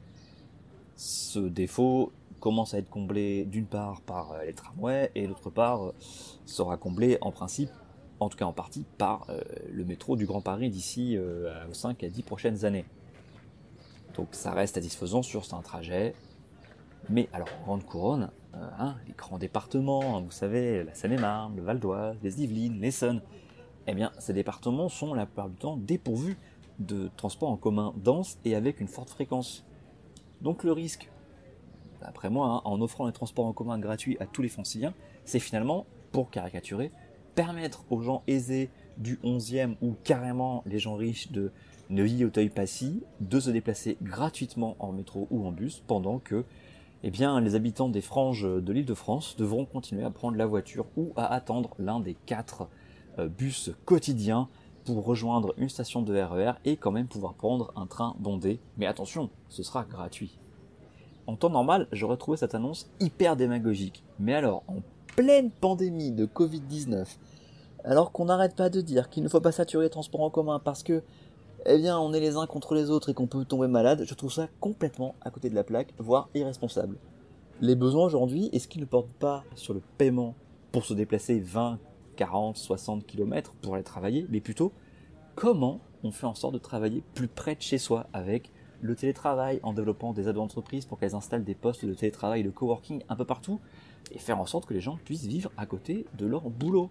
Ce 0.96 1.40
défaut 1.40 2.12
commence 2.40 2.76
à 2.76 2.78
être 2.78 2.92
comblé 2.92 3.46
d'une 3.46 3.66
part 3.66 4.02
par 4.02 4.34
euh, 4.34 4.46
les 4.46 4.54
tramways 4.54 5.10
et 5.16 5.26
d'autre 5.26 5.50
part 5.50 5.94
sera 6.46 6.78
comblé 6.78 7.18
en 7.22 7.31
principe, 7.31 7.72
en 8.20 8.30
tout 8.30 8.38
cas 8.38 8.46
en 8.46 8.54
partie, 8.54 8.86
par 9.00 9.26
le 9.68 9.84
métro 9.84 10.16
du 10.16 10.28
Grand 10.28 10.42
Paris 10.42 10.70
d'ici 10.70 11.18
aux 11.18 11.74
5 11.74 12.04
à 12.04 12.10
10 12.10 12.22
prochaines 12.22 12.66
années. 12.66 12.86
Donc 14.15 14.29
ça 14.31 14.51
reste 14.51 14.75
satisfaisant 14.75 15.21
sur 15.21 15.44
un 15.53 15.61
trajet. 15.61 16.13
Mais 17.09 17.29
alors, 17.33 17.50
Grande 17.63 17.85
Couronne, 17.85 18.29
euh, 18.56 18.69
hein, 18.77 18.95
les 19.07 19.13
grands 19.13 19.38
départements, 19.38 20.17
hein, 20.17 20.21
vous 20.21 20.31
savez, 20.31 20.83
la 20.83 20.94
Seine-et-Marne, 20.94 21.56
le 21.56 21.61
Val 21.61 21.79
d'Oise, 21.79 22.17
les 22.21 22.44
Yvelines, 22.44 22.79
l'Essonne, 22.79 23.21
eh 23.88 23.94
bien, 23.94 24.11
ces 24.19 24.33
départements 24.33 24.89
sont 24.89 25.13
la 25.13 25.25
plupart 25.25 25.50
du 25.50 25.56
temps 25.56 25.77
dépourvus 25.77 26.38
de 26.79 27.09
transports 27.17 27.50
en 27.50 27.57
commun 27.57 27.94
denses 27.97 28.38
et 28.45 28.56
avec 28.56 28.79
une 28.79 28.88
forte 28.88 29.09
fréquence. 29.09 29.65
Donc 30.41 30.63
le 30.63 30.71
risque, 30.71 31.09
d'après 32.01 32.29
moi, 32.29 32.47
hein, 32.47 32.61
en 32.65 32.81
offrant 32.81 33.06
les 33.07 33.13
transports 33.13 33.45
en 33.45 33.53
commun 33.53 33.79
gratuits 33.79 34.17
à 34.19 34.25
tous 34.25 34.41
les 34.41 34.50
franciliens, 34.50 34.94
c'est 35.25 35.39
finalement, 35.39 35.85
pour 36.11 36.29
caricaturer, 36.29 36.91
permettre 37.35 37.85
aux 37.89 38.01
gens 38.01 38.23
aisés 38.27 38.69
du 38.97 39.17
11e 39.23 39.75
ou 39.81 39.95
carrément 40.03 40.63
les 40.65 40.79
gens 40.79 40.95
riches 40.95 41.31
de 41.31 41.51
Neuilly, 41.89 42.24
Auteuil-Passy 42.24 43.03
de 43.19 43.39
se 43.39 43.50
déplacer 43.50 43.97
gratuitement 44.01 44.75
en 44.80 44.91
métro 44.91 45.27
ou 45.31 45.45
en 45.45 45.51
bus 45.51 45.83
pendant 45.88 46.19
que 46.19 46.45
eh 47.01 47.09
les 47.12 47.56
habitants 47.56 47.89
des 47.89 48.01
franges 48.01 48.44
de 48.44 48.74
l'île 48.74 48.86
de 48.86 48.94
France 48.94 49.36
devront 49.38 49.65
continuer 49.65 50.03
à 50.03 50.12
prendre 50.12 50.38
la 50.38 50.45
voiture 50.45 50.86
ou 50.97 51.13
à 51.15 51.33
attendre 51.33 51.75
l'un 51.80 52.00
des 52.00 52.13
quatre 52.13 52.68
euh, 53.18 53.27
bus 53.27 53.71
quotidiens 53.86 54.50
pour 54.83 55.06
rejoindre 55.06 55.53
une 55.57 55.69
station 55.69 56.01
de 56.01 56.13
RER 56.13 56.51
e 56.51 56.53
et 56.65 56.77
quand 56.77 56.91
même 56.91 57.07
pouvoir 57.07 57.33
prendre 57.33 57.71
un 57.75 57.88
train 57.88 58.15
bondé. 58.19 58.59
Mais 58.77 58.85
attention, 58.85 59.30
ce 59.47 59.63
sera 59.63 59.83
gratuit. 59.83 60.39
En 61.25 61.35
temps 61.35 61.50
normal, 61.50 61.88
j'aurais 61.92 62.18
trouvé 62.18 62.38
cette 62.38 62.56
annonce 62.56 62.89
hyper 63.00 63.35
démagogique. 63.35 64.03
Mais 64.19 64.33
alors, 64.33 64.63
en 64.68 64.81
pleine 65.15 65.51
pandémie 65.51 66.12
de 66.12 66.25
Covid-19, 66.25 67.06
alors 67.83 68.12
qu'on 68.12 68.25
n'arrête 68.25 68.56
pas 68.56 68.69
de 68.69 68.81
dire 68.81 69.09
qu'il 69.09 69.24
ne 69.24 69.30
faut 69.30 69.42
pas 69.42 69.51
saturer 69.51 69.85
les 69.85 69.89
transports 69.89 70.21
en 70.21 70.30
commun 70.30 70.59
parce 70.59 70.83
que 70.83 71.03
eh 71.65 71.77
bien 71.77 72.00
on 72.00 72.13
est 72.13 72.19
les 72.19 72.35
uns 72.35 72.47
contre 72.47 72.75
les 72.75 72.89
autres 72.89 73.09
et 73.09 73.13
qu'on 73.13 73.27
peut 73.27 73.45
tomber 73.45 73.67
malade, 73.67 74.03
je 74.06 74.13
trouve 74.13 74.31
ça 74.31 74.47
complètement 74.59 75.15
à 75.21 75.29
côté 75.29 75.50
de 75.50 75.56
la 75.56 75.63
plaque, 75.63 75.94
voire 75.97 76.29
irresponsable. 76.33 76.97
Les 77.61 77.75
besoins 77.75 78.06
aujourd'hui, 78.06 78.50
est-ce 78.53 78.67
qu'ils 78.67 78.81
ne 78.81 78.85
portent 78.85 79.11
pas 79.11 79.44
sur 79.56 79.73
le 79.73 79.81
paiement 79.97 80.35
pour 80.71 80.85
se 80.85 80.94
déplacer 80.94 81.39
20, 81.39 81.79
40, 82.15 82.57
60 82.57 83.06
km 83.06 83.54
pour 83.61 83.75
aller 83.75 83.83
travailler, 83.83 84.25
mais 84.30 84.39
plutôt 84.39 84.71
comment 85.35 85.80
on 86.04 86.11
fait 86.11 86.25
en 86.25 86.35
sorte 86.35 86.54
de 86.54 86.59
travailler 86.59 87.04
plus 87.13 87.28
près 87.28 87.56
de 87.56 87.61
chez 87.61 87.78
soi 87.78 88.07
avec 88.13 88.51
le 88.81 88.95
télétravail 88.95 89.59
en 89.63 89.73
développant 89.73 90.13
des 90.13 90.30
aides 90.30 90.35
d'entreprise 90.35 90.85
pour 90.85 90.99
qu'elles 90.99 91.16
installent 91.16 91.44
des 91.44 91.56
postes 91.56 91.85
de 91.85 91.94
télétravail, 91.94 92.44
de 92.44 92.49
coworking 92.49 93.04
un 93.09 93.16
peu 93.16 93.25
partout 93.25 93.59
et 94.11 94.19
faire 94.19 94.39
en 94.39 94.45
sorte 94.45 94.66
que 94.66 94.73
les 94.73 94.80
gens 94.80 94.97
puissent 95.04 95.25
vivre 95.25 95.51
à 95.57 95.66
côté 95.66 96.06
de 96.18 96.25
leur 96.25 96.49
boulot? 96.49 96.89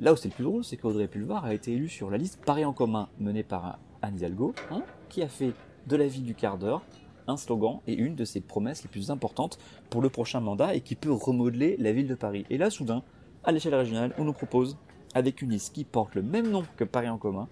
Là 0.00 0.14
où 0.14 0.16
c'est 0.16 0.28
le 0.28 0.34
plus 0.34 0.44
drôle, 0.44 0.64
c'est 0.64 0.78
qu'Audrey 0.78 1.08
Pulvar 1.08 1.44
a 1.44 1.52
été 1.52 1.74
élue 1.74 1.90
sur 1.90 2.10
la 2.10 2.16
liste 2.16 2.40
Paris 2.46 2.64
en 2.64 2.72
commun 2.72 3.10
menée 3.18 3.42
par 3.42 3.78
Anne 4.00 4.16
Hidalgo, 4.16 4.54
hein, 4.70 4.82
qui 5.10 5.22
a 5.22 5.28
fait 5.28 5.52
de 5.86 5.96
la 5.96 6.06
vie 6.06 6.22
du 6.22 6.34
quart 6.34 6.56
d'heure 6.56 6.80
un 7.26 7.36
slogan 7.36 7.80
et 7.86 7.92
une 7.92 8.14
de 8.14 8.24
ses 8.24 8.40
promesses 8.40 8.82
les 8.82 8.88
plus 8.88 9.10
importantes 9.10 9.58
pour 9.90 10.00
le 10.00 10.08
prochain 10.08 10.40
mandat 10.40 10.74
et 10.74 10.80
qui 10.80 10.94
peut 10.94 11.12
remodeler 11.12 11.76
la 11.78 11.92
ville 11.92 12.08
de 12.08 12.14
Paris. 12.14 12.46
Et 12.48 12.56
là, 12.56 12.70
soudain, 12.70 13.02
à 13.44 13.52
l'échelle 13.52 13.74
régionale, 13.74 14.14
on 14.16 14.24
nous 14.24 14.32
propose, 14.32 14.78
avec 15.14 15.42
une 15.42 15.50
liste 15.50 15.74
qui 15.74 15.84
porte 15.84 16.14
le 16.14 16.22
même 16.22 16.50
nom 16.50 16.64
que 16.78 16.84
Paris 16.84 17.10
en 17.10 17.18
commun, 17.18 17.46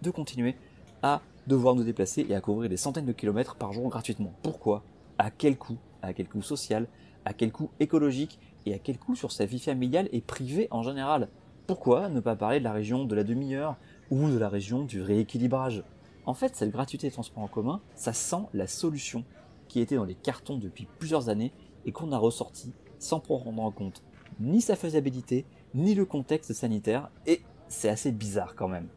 de 0.00 0.10
continuer 0.10 0.56
à 1.02 1.20
devoir 1.46 1.74
nous 1.74 1.84
déplacer 1.84 2.24
et 2.30 2.34
à 2.34 2.40
couvrir 2.40 2.70
des 2.70 2.78
centaines 2.78 3.04
de 3.04 3.12
kilomètres 3.12 3.56
par 3.56 3.74
jour 3.74 3.90
gratuitement. 3.90 4.32
Pourquoi? 4.42 4.82
À 5.18 5.30
quel 5.30 5.58
coût? 5.58 5.76
À 6.00 6.14
quel 6.14 6.28
coût 6.28 6.40
social? 6.40 6.88
À 7.26 7.34
quel 7.34 7.52
coût 7.52 7.68
écologique? 7.78 8.38
Et 8.64 8.72
à 8.72 8.78
quel 8.78 8.98
coût 8.98 9.14
sur 9.14 9.32
sa 9.32 9.44
vie 9.44 9.60
familiale 9.60 10.08
et 10.12 10.22
privée 10.22 10.66
en 10.70 10.82
général? 10.82 11.28
Pourquoi 11.68 12.08
ne 12.08 12.20
pas 12.20 12.34
parler 12.34 12.60
de 12.60 12.64
la 12.64 12.72
région 12.72 13.04
de 13.04 13.14
la 13.14 13.24
demi-heure 13.24 13.76
ou 14.10 14.30
de 14.30 14.38
la 14.38 14.48
région 14.48 14.84
du 14.84 15.02
rééquilibrage? 15.02 15.84
En 16.24 16.32
fait, 16.32 16.56
cette 16.56 16.70
gratuité 16.70 17.08
des 17.08 17.12
transports 17.12 17.42
en 17.42 17.46
commun, 17.46 17.82
ça 17.94 18.14
sent 18.14 18.40
la 18.54 18.66
solution 18.66 19.22
qui 19.68 19.80
était 19.80 19.96
dans 19.96 20.06
les 20.06 20.14
cartons 20.14 20.56
depuis 20.56 20.88
plusieurs 20.98 21.28
années 21.28 21.52
et 21.84 21.92
qu'on 21.92 22.10
a 22.10 22.16
ressorti 22.16 22.72
sans 22.98 23.20
prendre 23.20 23.60
en 23.60 23.70
compte 23.70 24.02
ni 24.40 24.62
sa 24.62 24.76
faisabilité, 24.76 25.44
ni 25.74 25.94
le 25.94 26.06
contexte 26.06 26.54
sanitaire, 26.54 27.10
et 27.26 27.42
c'est 27.68 27.90
assez 27.90 28.12
bizarre 28.12 28.54
quand 28.54 28.68
même. 28.68 28.88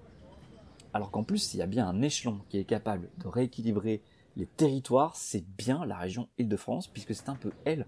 Alors 0.94 1.12
qu'en 1.12 1.24
plus, 1.24 1.54
il 1.54 1.58
y 1.58 1.62
a 1.62 1.68
bien 1.68 1.86
un 1.86 2.01
échelon 2.01 2.40
qui 2.48 2.58
est 2.58 2.63
capable 2.63 3.10
de 3.18 3.28
rééquilibrer 3.28 4.01
les 4.38 4.46
territoires, 4.46 5.18
c'est 5.18 5.44
bien 5.58 5.86
la 5.86 5.98
région 5.98 6.30
Île-de-France, 6.38 6.88
puisque 6.88 7.16
c'est 7.16 7.28
un 7.28 7.36
peu 7.36 7.51
elle, 7.66 7.86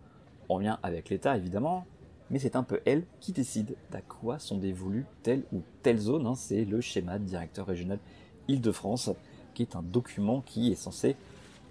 en 0.50 0.60
lien 0.60 0.78
avec 0.84 1.10
l'État 1.10 1.38
évidemment, 1.38 1.86
mais 2.30 2.40
c'est 2.40 2.56
un 2.56 2.64
peu 2.64 2.82
elle 2.86 3.04
qui 3.20 3.32
décide 3.32 3.76
d'à 3.92 4.02
quoi 4.02 4.40
sont 4.40 4.58
dévolues 4.58 5.06
telle 5.22 5.44
ou 5.54 5.62
telle 5.82 6.00
zone. 6.00 6.26
Hein. 6.26 6.36
C'est 6.36 6.66
le 6.66 6.82
schéma 6.82 7.20
de 7.20 7.26
directeur 7.26 7.66
régional 7.66 8.00
Île-de-France, 8.48 9.12
qui 9.54 9.62
est 9.62 9.76
un 9.76 9.84
document 9.84 10.42
qui 10.42 10.72
est 10.72 10.76
censé 10.76 11.16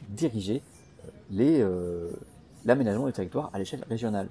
diriger 0.08 0.62
euh, 1.34 1.40
euh, 1.40 2.10
l'aménagement 2.64 3.06
du 3.06 3.12
territoire 3.12 3.50
à 3.52 3.58
l'échelle 3.58 3.84
régionale. 3.88 4.28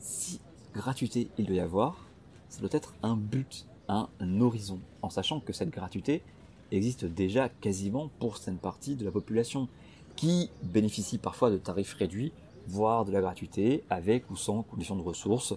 Si 0.00 0.40
gratuité 0.74 1.28
il 1.38 1.46
doit 1.46 1.56
y 1.56 1.60
avoir, 1.60 2.06
ça 2.48 2.60
doit 2.60 2.70
être 2.72 2.94
un 3.02 3.16
but, 3.16 3.66
un 3.88 4.08
horizon, 4.40 4.80
en 5.02 5.10
sachant 5.10 5.40
que 5.40 5.52
cette 5.52 5.70
gratuité 5.70 6.22
existe 6.70 7.04
déjà 7.04 7.48
quasiment 7.48 8.10
pour 8.18 8.36
certaines 8.36 8.58
parties 8.58 8.96
de 8.96 9.04
la 9.04 9.10
population, 9.10 9.68
qui 10.16 10.50
bénéficie 10.62 11.16
parfois 11.16 11.50
de 11.50 11.58
tarifs 11.58 11.94
réduits, 11.94 12.32
voire 12.68 13.04
de 13.04 13.12
la 13.12 13.20
gratuité, 13.20 13.84
avec 13.90 14.30
ou 14.30 14.36
sans 14.36 14.62
conditions 14.62 14.96
de 14.96 15.02
ressources, 15.02 15.54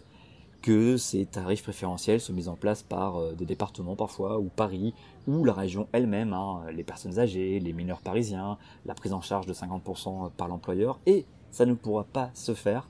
que 0.62 0.96
ces 0.98 1.26
tarifs 1.26 1.64
préférentiels 1.64 2.22
sont 2.22 2.34
mis 2.34 2.48
en 2.48 2.56
place 2.56 2.84
par 2.84 3.18
euh, 3.18 3.34
des 3.34 3.46
départements 3.46 3.96
parfois, 3.96 4.40
ou 4.40 4.50
Paris, 4.50 4.94
ou 5.28 5.44
la 5.44 5.54
région 5.54 5.88
elle-même, 5.92 6.34
hein, 6.34 6.64
les 6.72 6.84
personnes 6.84 7.20
âgées, 7.20 7.60
les 7.60 7.74
mineurs 7.74 8.02
parisiens, 8.02 8.58
la 8.86 8.94
prise 8.94 9.14
en 9.14 9.22
charge 9.22 9.48
de 9.48 9.54
50% 9.54 10.32
par 10.32 10.48
l'employeur, 10.48 11.00
et 11.06 11.26
ça 11.50 11.66
ne 11.66 11.74
pourra 11.74 12.04
pas 12.04 12.30
se 12.34 12.54
faire 12.54 12.88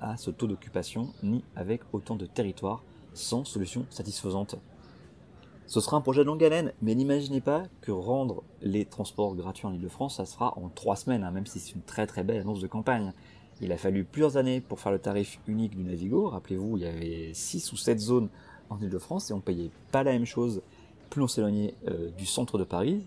à 0.00 0.16
ce 0.16 0.30
taux 0.30 0.46
d'occupation, 0.46 1.12
ni 1.22 1.44
avec 1.56 1.82
autant 1.92 2.14
de 2.14 2.26
territoires, 2.26 2.82
sans 3.14 3.44
solution 3.44 3.84
satisfaisante. 3.90 4.56
Ce 5.66 5.80
sera 5.80 5.98
un 5.98 6.00
projet 6.00 6.22
de 6.22 6.26
longue 6.26 6.42
haleine, 6.42 6.72
mais 6.80 6.94
n'imaginez 6.94 7.42
pas 7.42 7.64
que 7.82 7.92
rendre 7.92 8.42
les 8.62 8.86
transports 8.86 9.34
gratuits 9.34 9.66
en 9.66 9.74
Ile-de-France, 9.74 10.16
ça 10.16 10.24
sera 10.24 10.56
en 10.56 10.70
trois 10.70 10.96
semaines, 10.96 11.24
hein, 11.24 11.30
même 11.30 11.46
si 11.46 11.58
c'est 11.58 11.74
une 11.74 11.82
très 11.82 12.06
très 12.06 12.24
belle 12.24 12.40
annonce 12.40 12.60
de 12.60 12.66
campagne. 12.66 13.12
Il 13.60 13.72
a 13.72 13.76
fallu 13.76 14.04
plusieurs 14.04 14.36
années 14.36 14.60
pour 14.60 14.80
faire 14.80 14.92
le 14.92 14.98
tarif 14.98 15.40
unique 15.46 15.76
du 15.76 15.82
Navigo. 15.82 16.28
Rappelez-vous, 16.28 16.76
il 16.76 16.84
y 16.84 16.86
avait 16.86 17.30
6 17.34 17.72
ou 17.72 17.76
7 17.76 17.98
zones 17.98 18.28
en 18.70 18.78
Ile-de-France 18.78 19.30
et 19.30 19.32
on 19.32 19.40
payait 19.40 19.70
pas 19.90 20.02
la 20.02 20.12
même 20.12 20.26
chose 20.26 20.62
plus 21.08 21.22
on 21.22 21.28
s'éloignait 21.28 21.74
euh, 21.88 22.10
du 22.16 22.26
centre 22.26 22.58
de 22.58 22.64
Paris, 22.64 23.02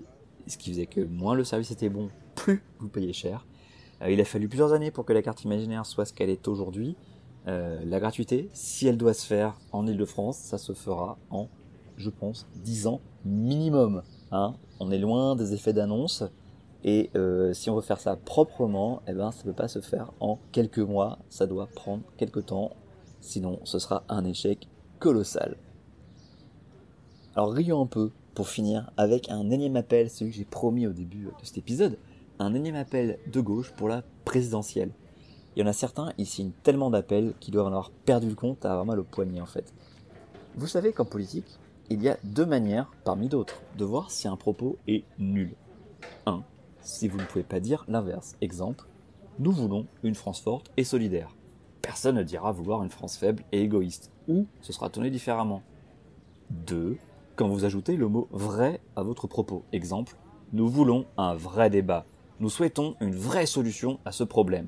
ce 0.47 0.57
qui 0.57 0.71
faisait 0.71 0.85
que 0.85 1.01
moins 1.01 1.35
le 1.35 1.43
service 1.43 1.71
était 1.71 1.89
bon, 1.89 2.09
plus 2.35 2.63
vous 2.79 2.89
payez 2.89 3.13
cher. 3.13 3.45
Euh, 4.01 4.11
il 4.11 4.19
a 4.19 4.25
fallu 4.25 4.47
plusieurs 4.47 4.73
années 4.73 4.91
pour 4.91 5.05
que 5.05 5.13
la 5.13 5.21
carte 5.21 5.43
imaginaire 5.43 5.85
soit 5.85 6.05
ce 6.05 6.13
qu'elle 6.13 6.29
est 6.29 6.47
aujourd'hui. 6.47 6.95
Euh, 7.47 7.79
la 7.85 7.99
gratuité, 7.99 8.49
si 8.53 8.87
elle 8.87 8.97
doit 8.97 9.13
se 9.13 9.25
faire 9.25 9.57
en 9.71 9.87
Ile-de-France, 9.87 10.37
ça 10.37 10.57
se 10.57 10.73
fera 10.73 11.17
en, 11.29 11.47
je 11.97 12.09
pense, 12.09 12.47
10 12.55 12.87
ans 12.87 13.01
minimum. 13.25 14.03
Hein. 14.31 14.55
On 14.79 14.91
est 14.91 14.99
loin 14.99 15.35
des 15.35 15.53
effets 15.53 15.73
d'annonce. 15.73 16.23
Et 16.83 17.11
euh, 17.15 17.53
si 17.53 17.69
on 17.69 17.75
veut 17.75 17.81
faire 17.81 17.99
ça 17.99 18.15
proprement, 18.15 19.01
eh 19.07 19.13
ben, 19.13 19.31
ça 19.31 19.39
ne 19.39 19.51
peut 19.51 19.55
pas 19.55 19.67
se 19.67 19.81
faire 19.81 20.11
en 20.19 20.39
quelques 20.51 20.79
mois, 20.79 21.19
ça 21.29 21.45
doit 21.45 21.67
prendre 21.67 22.03
quelques 22.17 22.47
temps, 22.47 22.71
sinon 23.19 23.59
ce 23.63 23.77
sera 23.77 24.03
un 24.09 24.25
échec 24.25 24.67
colossal. 24.99 25.57
Alors 27.35 27.51
rions 27.51 27.81
un 27.81 27.85
peu 27.85 28.11
pour 28.33 28.47
finir 28.47 28.91
avec 28.97 29.29
un 29.29 29.49
énième 29.51 29.75
appel, 29.75 30.09
celui 30.09 30.31
que 30.31 30.37
j'ai 30.37 30.45
promis 30.45 30.87
au 30.87 30.93
début 30.93 31.25
de 31.25 31.45
cet 31.45 31.57
épisode, 31.57 31.97
un 32.39 32.53
énième 32.55 32.75
appel 32.75 33.19
de 33.31 33.41
gauche 33.41 33.71
pour 33.71 33.87
la 33.87 34.03
présidentielle. 34.25 34.91
Il 35.55 35.59
y 35.59 35.63
en 35.63 35.67
a 35.67 35.73
certains, 35.73 36.13
ils 36.17 36.25
signent 36.25 36.53
tellement 36.63 36.89
d'appels 36.89 37.33
qu'ils 37.39 37.53
doivent 37.53 37.67
en 37.67 37.71
avoir 37.71 37.91
perdu 37.91 38.29
le 38.29 38.35
compte 38.35 38.65
à 38.65 38.71
avoir 38.71 38.85
mal 38.85 38.99
au 38.99 39.03
poignet 39.03 39.41
en 39.41 39.45
fait. 39.45 39.71
Vous 40.55 40.67
savez 40.67 40.93
qu'en 40.93 41.05
politique, 41.05 41.59
il 41.89 42.01
y 42.01 42.09
a 42.09 42.17
deux 42.23 42.45
manières, 42.45 42.91
parmi 43.03 43.27
d'autres, 43.27 43.61
de 43.77 43.85
voir 43.85 44.11
si 44.11 44.27
un 44.27 44.37
propos 44.37 44.77
est 44.87 45.03
nul. 45.19 45.53
1 46.25 46.43
si 46.81 47.07
vous 47.07 47.17
ne 47.17 47.25
pouvez 47.25 47.43
pas 47.43 47.59
dire 47.59 47.85
l'inverse. 47.87 48.35
Exemple, 48.41 48.85
nous 49.39 49.51
voulons 49.51 49.87
une 50.03 50.15
France 50.15 50.41
forte 50.41 50.71
et 50.77 50.83
solidaire. 50.83 51.35
Personne 51.81 52.15
ne 52.15 52.23
dira 52.23 52.51
vouloir 52.51 52.83
une 52.83 52.89
France 52.89 53.17
faible 53.17 53.43
et 53.51 53.61
égoïste, 53.61 54.11
ou 54.27 54.45
ce 54.61 54.73
sera 54.73 54.89
tourné 54.89 55.09
différemment. 55.09 55.63
2. 56.51 56.97
Quand 57.35 57.47
vous 57.47 57.65
ajoutez 57.65 57.95
le 57.95 58.07
mot 58.07 58.27
vrai 58.31 58.81
à 58.95 59.03
votre 59.03 59.27
propos. 59.27 59.63
Exemple, 59.71 60.15
nous 60.53 60.67
voulons 60.67 61.05
un 61.17 61.33
vrai 61.33 61.69
débat. 61.69 62.05
Nous 62.39 62.49
souhaitons 62.49 62.95
une 62.99 63.15
vraie 63.15 63.45
solution 63.45 63.99
à 64.05 64.11
ce 64.11 64.23
problème. 64.23 64.67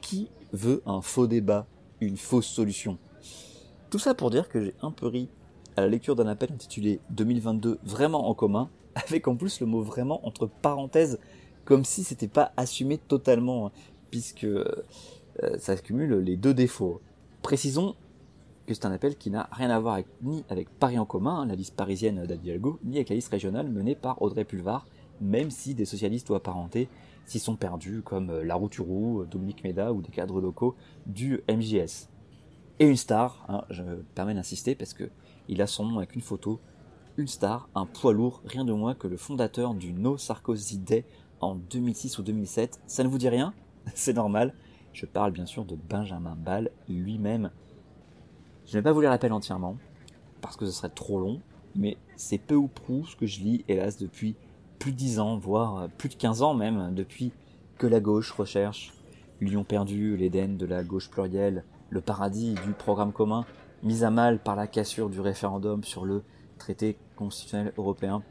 Qui 0.00 0.30
veut 0.52 0.82
un 0.86 1.02
faux 1.02 1.26
débat, 1.26 1.66
une 2.00 2.16
fausse 2.16 2.46
solution? 2.46 2.98
Tout 3.90 3.98
ça 3.98 4.14
pour 4.14 4.30
dire 4.30 4.48
que 4.48 4.64
j'ai 4.64 4.74
un 4.82 4.90
peu 4.90 5.06
ri 5.06 5.28
à 5.76 5.82
la 5.82 5.88
lecture 5.88 6.16
d'un 6.16 6.26
appel 6.26 6.52
intitulé 6.52 7.00
2022 7.10 7.78
vraiment 7.84 8.28
en 8.28 8.34
commun 8.34 8.70
avec 9.08 9.28
en 9.28 9.36
plus 9.36 9.60
le 9.60 9.66
mot 9.66 9.82
vraiment 9.82 10.26
entre 10.26 10.46
parenthèses, 10.46 11.18
comme 11.64 11.84
si 11.84 12.04
c'était 12.04 12.28
pas 12.28 12.52
assumé 12.56 12.98
totalement, 12.98 13.66
hein, 13.66 13.72
puisque 14.10 14.44
euh, 14.44 14.84
ça 15.58 15.72
accumule 15.72 16.14
les 16.18 16.36
deux 16.36 16.54
défauts. 16.54 17.00
Précisons 17.42 17.94
que 18.66 18.74
c'est 18.74 18.86
un 18.86 18.92
appel 18.92 19.16
qui 19.16 19.30
n'a 19.30 19.48
rien 19.52 19.70
à 19.70 19.80
voir 19.80 19.98
ni 20.22 20.44
avec 20.48 20.68
Paris 20.70 20.98
en 20.98 21.06
commun, 21.06 21.40
hein, 21.40 21.46
la 21.46 21.54
liste 21.54 21.74
parisienne 21.74 22.24
d'Adialgo, 22.26 22.78
ni 22.84 22.96
avec 22.96 23.08
la 23.08 23.16
liste 23.16 23.30
régionale 23.30 23.68
menée 23.68 23.94
par 23.94 24.20
Audrey 24.22 24.44
Pulvar, 24.44 24.86
même 25.20 25.50
si 25.50 25.74
des 25.74 25.84
socialistes 25.84 26.30
ou 26.30 26.34
apparentés 26.34 26.88
s'y 27.26 27.38
sont 27.38 27.56
perdus, 27.56 28.02
comme 28.02 28.30
euh, 28.30 28.42
Larouturou, 28.42 29.24
Dominique 29.30 29.62
Méda 29.64 29.92
ou 29.92 30.02
des 30.02 30.10
cadres 30.10 30.40
locaux 30.40 30.74
du 31.06 31.40
MJS. 31.48 32.08
Et 32.80 32.86
une 32.86 32.96
star, 32.96 33.44
hein, 33.48 33.62
je 33.70 33.82
me 33.82 33.96
permets 34.14 34.34
d'insister 34.34 34.74
parce 34.74 34.94
que 34.94 35.10
il 35.48 35.60
a 35.60 35.66
son 35.66 35.84
nom 35.84 35.98
avec 35.98 36.14
une 36.14 36.22
photo 36.22 36.60
star, 37.28 37.68
un 37.74 37.86
poids 37.86 38.12
lourd, 38.12 38.42
rien 38.44 38.64
de 38.64 38.72
moins 38.72 38.94
que 38.94 39.08
le 39.08 39.16
fondateur 39.16 39.74
du 39.74 39.92
No 39.92 40.16
Sarkozy 40.16 40.78
Day 40.78 41.04
en 41.40 41.54
2006 41.54 42.18
ou 42.18 42.22
2007. 42.22 42.80
Ça 42.86 43.04
ne 43.04 43.08
vous 43.08 43.18
dit 43.18 43.28
rien? 43.28 43.54
C'est 43.94 44.12
normal. 44.12 44.54
Je 44.92 45.06
parle 45.06 45.32
bien 45.32 45.46
sûr 45.46 45.64
de 45.64 45.76
Benjamin 45.76 46.36
Ball 46.36 46.70
lui-même. 46.88 47.50
Je 48.66 48.76
n'ai 48.76 48.82
pas 48.82 48.92
vous 48.92 49.00
lire 49.00 49.10
l'appel 49.10 49.32
entièrement, 49.32 49.76
parce 50.40 50.56
que 50.56 50.66
ce 50.66 50.72
serait 50.72 50.90
trop 50.90 51.18
long, 51.18 51.40
mais 51.74 51.96
c'est 52.16 52.38
peu 52.38 52.54
ou 52.54 52.68
prou 52.68 53.04
ce 53.06 53.16
que 53.16 53.26
je 53.26 53.40
lis, 53.40 53.64
hélas, 53.68 53.98
depuis 53.98 54.36
plus 54.78 54.92
de 54.92 54.96
10 54.96 55.20
ans, 55.20 55.38
voire 55.38 55.88
plus 55.98 56.08
de 56.08 56.14
15 56.14 56.42
ans 56.42 56.54
même, 56.54 56.94
depuis 56.94 57.32
que 57.78 57.86
la 57.86 58.00
gauche 58.00 58.30
recherche 58.32 58.92
l'union 59.40 59.64
perdue, 59.64 60.16
l'Éden 60.16 60.56
de 60.56 60.66
la 60.66 60.84
gauche 60.84 61.10
plurielle, 61.10 61.64
le 61.88 62.00
paradis 62.00 62.54
du 62.66 62.72
programme 62.72 63.12
commun, 63.12 63.44
mis 63.82 64.04
à 64.04 64.10
mal 64.10 64.38
par 64.38 64.54
la 64.54 64.66
cassure 64.66 65.08
du 65.08 65.20
référendum 65.20 65.82
sur 65.82 66.04
le 66.04 66.22
traité 66.60 66.96
constitutionnel 67.16 67.72
européen 67.76 68.22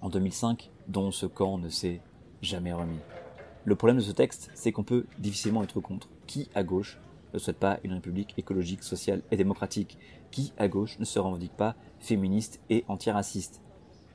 en 0.00 0.08
2005 0.08 0.70
dont 0.88 1.12
ce 1.12 1.26
camp 1.26 1.58
ne 1.58 1.68
s'est 1.68 2.00
jamais 2.42 2.72
remis. 2.72 2.98
Le 3.64 3.76
problème 3.76 3.98
de 3.98 4.02
ce 4.02 4.12
texte, 4.12 4.50
c'est 4.54 4.72
qu'on 4.72 4.82
peut 4.82 5.06
difficilement 5.18 5.62
être 5.62 5.80
contre. 5.80 6.08
Qui 6.26 6.48
à 6.54 6.64
gauche 6.64 6.98
ne 7.34 7.38
souhaite 7.38 7.58
pas 7.58 7.78
une 7.84 7.92
république 7.92 8.34
écologique, 8.38 8.82
sociale 8.82 9.22
et 9.30 9.36
démocratique? 9.36 9.98
Qui 10.30 10.52
à 10.58 10.66
gauche 10.66 10.98
ne 10.98 11.04
se 11.04 11.18
revendique 11.18 11.52
pas 11.52 11.76
féministe 12.00 12.60
et 12.70 12.84
antiraciste? 12.88 13.60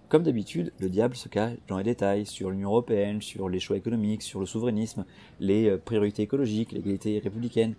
Comme 0.09 0.23
d'habitude, 0.23 0.71
le 0.79 0.89
diable 0.89 1.15
se 1.15 1.29
cache 1.29 1.57
dans 1.67 1.77
les 1.77 1.83
détails 1.83 2.25
sur 2.25 2.51
l'Union 2.51 2.69
européenne, 2.69 3.21
sur 3.21 3.49
les 3.49 3.59
choix 3.59 3.77
économiques, 3.77 4.21
sur 4.21 4.39
le 4.39 4.45
souverainisme, 4.45 5.05
les 5.39 5.69
euh, 5.69 5.77
priorités 5.77 6.23
écologiques, 6.23 6.71
l'égalité 6.71 7.19
républicaine. 7.19 7.75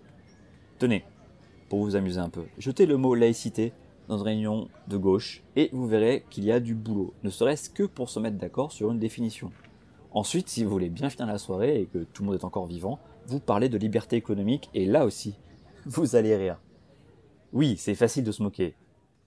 Tenez, 0.77 1.03
pour 1.69 1.79
vous 1.79 1.95
amuser 1.95 2.19
un 2.19 2.29
peu, 2.29 2.43
jetez 2.57 2.85
le 2.85 2.97
mot 2.97 3.15
laïcité 3.15 3.73
dans 4.07 4.17
une 4.17 4.23
réunion 4.23 4.67
de 4.87 4.97
gauche 4.97 5.43
et 5.55 5.69
vous 5.73 5.87
verrez 5.87 6.25
qu'il 6.29 6.45
y 6.45 6.51
a 6.51 6.59
du 6.59 6.75
boulot, 6.75 7.13
ne 7.23 7.29
serait-ce 7.29 7.69
que 7.69 7.83
pour 7.83 8.09
se 8.09 8.19
mettre 8.19 8.37
d'accord 8.37 8.71
sur 8.71 8.91
une 8.91 8.99
définition. 8.99 9.51
Ensuite, 10.11 10.49
si 10.49 10.63
vous 10.63 10.69
voulez 10.69 10.89
bien 10.89 11.09
finir 11.09 11.27
la 11.27 11.37
soirée 11.37 11.81
et 11.81 11.85
que 11.85 11.99
tout 11.99 12.23
le 12.23 12.27
monde 12.27 12.39
est 12.39 12.45
encore 12.45 12.65
vivant, 12.65 12.99
vous 13.27 13.39
parlez 13.39 13.69
de 13.69 13.77
liberté 13.77 14.15
économique 14.15 14.69
et 14.73 14.85
là 14.85 15.05
aussi, 15.05 15.35
vous 15.85 16.15
allez 16.15 16.35
rire. 16.35 16.59
Oui, 17.53 17.75
c'est 17.77 17.95
facile 17.95 18.23
de 18.23 18.31
se 18.31 18.43
moquer. 18.43 18.75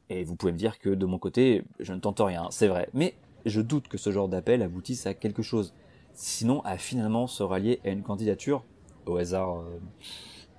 Et 0.08 0.24
vous 0.24 0.34
pouvez 0.34 0.52
me 0.52 0.58
dire 0.58 0.78
que 0.78 0.90
de 0.90 1.06
mon 1.06 1.18
côté, 1.18 1.64
je 1.78 1.92
ne 1.92 2.00
tente 2.00 2.20
rien, 2.20 2.48
c'est 2.50 2.66
vrai. 2.66 2.88
Mais 2.94 3.14
je 3.46 3.60
doute 3.60 3.88
que 3.88 3.98
ce 3.98 4.10
genre 4.10 4.28
d'appel 4.28 4.62
aboutisse 4.62 5.06
à 5.06 5.14
quelque 5.14 5.42
chose. 5.42 5.72
Sinon, 6.14 6.60
à 6.62 6.76
finalement 6.76 7.26
se 7.26 7.42
rallier 7.42 7.80
à 7.84 7.90
une 7.90 8.02
candidature, 8.02 8.64
au 9.06 9.16
hasard, 9.16 9.60
euh, 9.60 9.80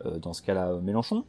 euh, 0.05 0.19
dans 0.19 0.33
ce 0.33 0.41
cas-là, 0.41 0.79
Mélenchon, 0.81 1.25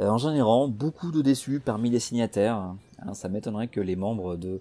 en 0.00 0.18
générant 0.18 0.68
beaucoup 0.68 1.10
de 1.10 1.22
déçus 1.22 1.60
parmi 1.60 1.90
les 1.90 2.00
signataires. 2.00 2.74
Hein, 3.00 3.14
ça 3.14 3.28
m'étonnerait 3.28 3.68
que 3.68 3.80
les 3.80 3.96
membres 3.96 4.36
de 4.36 4.60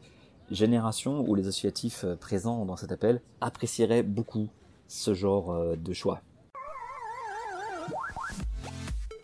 Génération 0.51 1.27
ou 1.27 1.36
les 1.36 1.48
associatifs 1.48 2.06
euh, 2.06 2.15
présents 2.15 2.65
dans 2.65 2.77
cet 2.77 2.91
appel 2.91 3.22
apprécieraient 3.41 4.03
beaucoup 4.03 4.48
ce 4.88 5.13
genre 5.13 5.51
euh, 5.51 5.75
de 5.75 5.91
choix. 5.94 6.22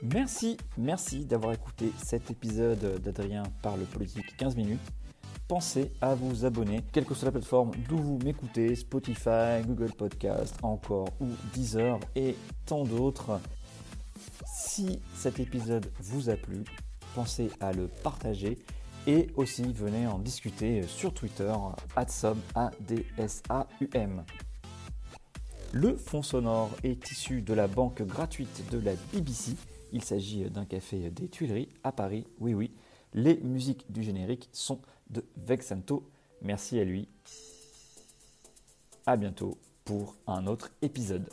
Merci, 0.01 0.57
merci 0.77 1.23
d'avoir 1.23 1.53
écouté 1.53 1.93
cet 2.03 2.29
épisode 2.29 3.01
d'Adrien 3.01 3.43
parle 3.61 3.79
politique 3.85 4.35
15 4.35 4.57
minutes. 4.57 4.81
Pensez 5.47 5.93
à 6.01 6.13
vous 6.13 6.43
abonner, 6.43 6.83
quelle 6.91 7.05
que 7.05 7.13
soit 7.13 7.27
la 7.27 7.31
plateforme 7.31 7.71
d'où 7.87 7.97
vous 7.97 8.19
m'écoutez, 8.21 8.75
Spotify, 8.75 9.61
Google 9.65 9.93
Podcast, 9.93 10.57
encore 10.61 11.07
ou 11.21 11.27
Deezer 11.53 11.99
et 12.15 12.35
tant 12.65 12.83
d'autres. 12.83 13.39
Si 14.55 14.99
cet 15.15 15.39
épisode 15.39 15.91
vous 15.99 16.29
a 16.29 16.35
plu, 16.35 16.63
pensez 17.15 17.49
à 17.59 17.73
le 17.73 17.87
partager 17.87 18.59
et 19.07 19.25
aussi 19.35 19.63
venez 19.63 20.05
en 20.05 20.19
discuter 20.19 20.83
sur 20.83 21.11
Twitter, 21.11 21.51
A-D-S-A-U-M. 22.55 24.23
Le 25.71 25.97
fond 25.97 26.21
sonore 26.21 26.69
est 26.83 27.09
issu 27.09 27.41
de 27.41 27.55
la 27.55 27.67
banque 27.67 28.03
gratuite 28.03 28.69
de 28.69 28.77
la 28.77 28.93
BBC. 29.11 29.55
Il 29.91 30.03
s'agit 30.03 30.43
d'un 30.51 30.65
café 30.65 31.09
des 31.09 31.29
Tuileries 31.29 31.69
à 31.83 31.91
Paris. 31.91 32.27
Oui, 32.39 32.53
oui, 32.53 32.75
les 33.15 33.37
musiques 33.37 33.91
du 33.91 34.03
générique 34.03 34.49
sont 34.53 34.81
de 35.09 35.25
Vexanto. 35.35 36.07
Merci 36.43 36.79
à 36.79 36.83
lui. 36.83 37.07
À 39.07 39.17
bientôt 39.17 39.57
pour 39.83 40.15
un 40.27 40.45
autre 40.45 40.69
épisode. 40.83 41.27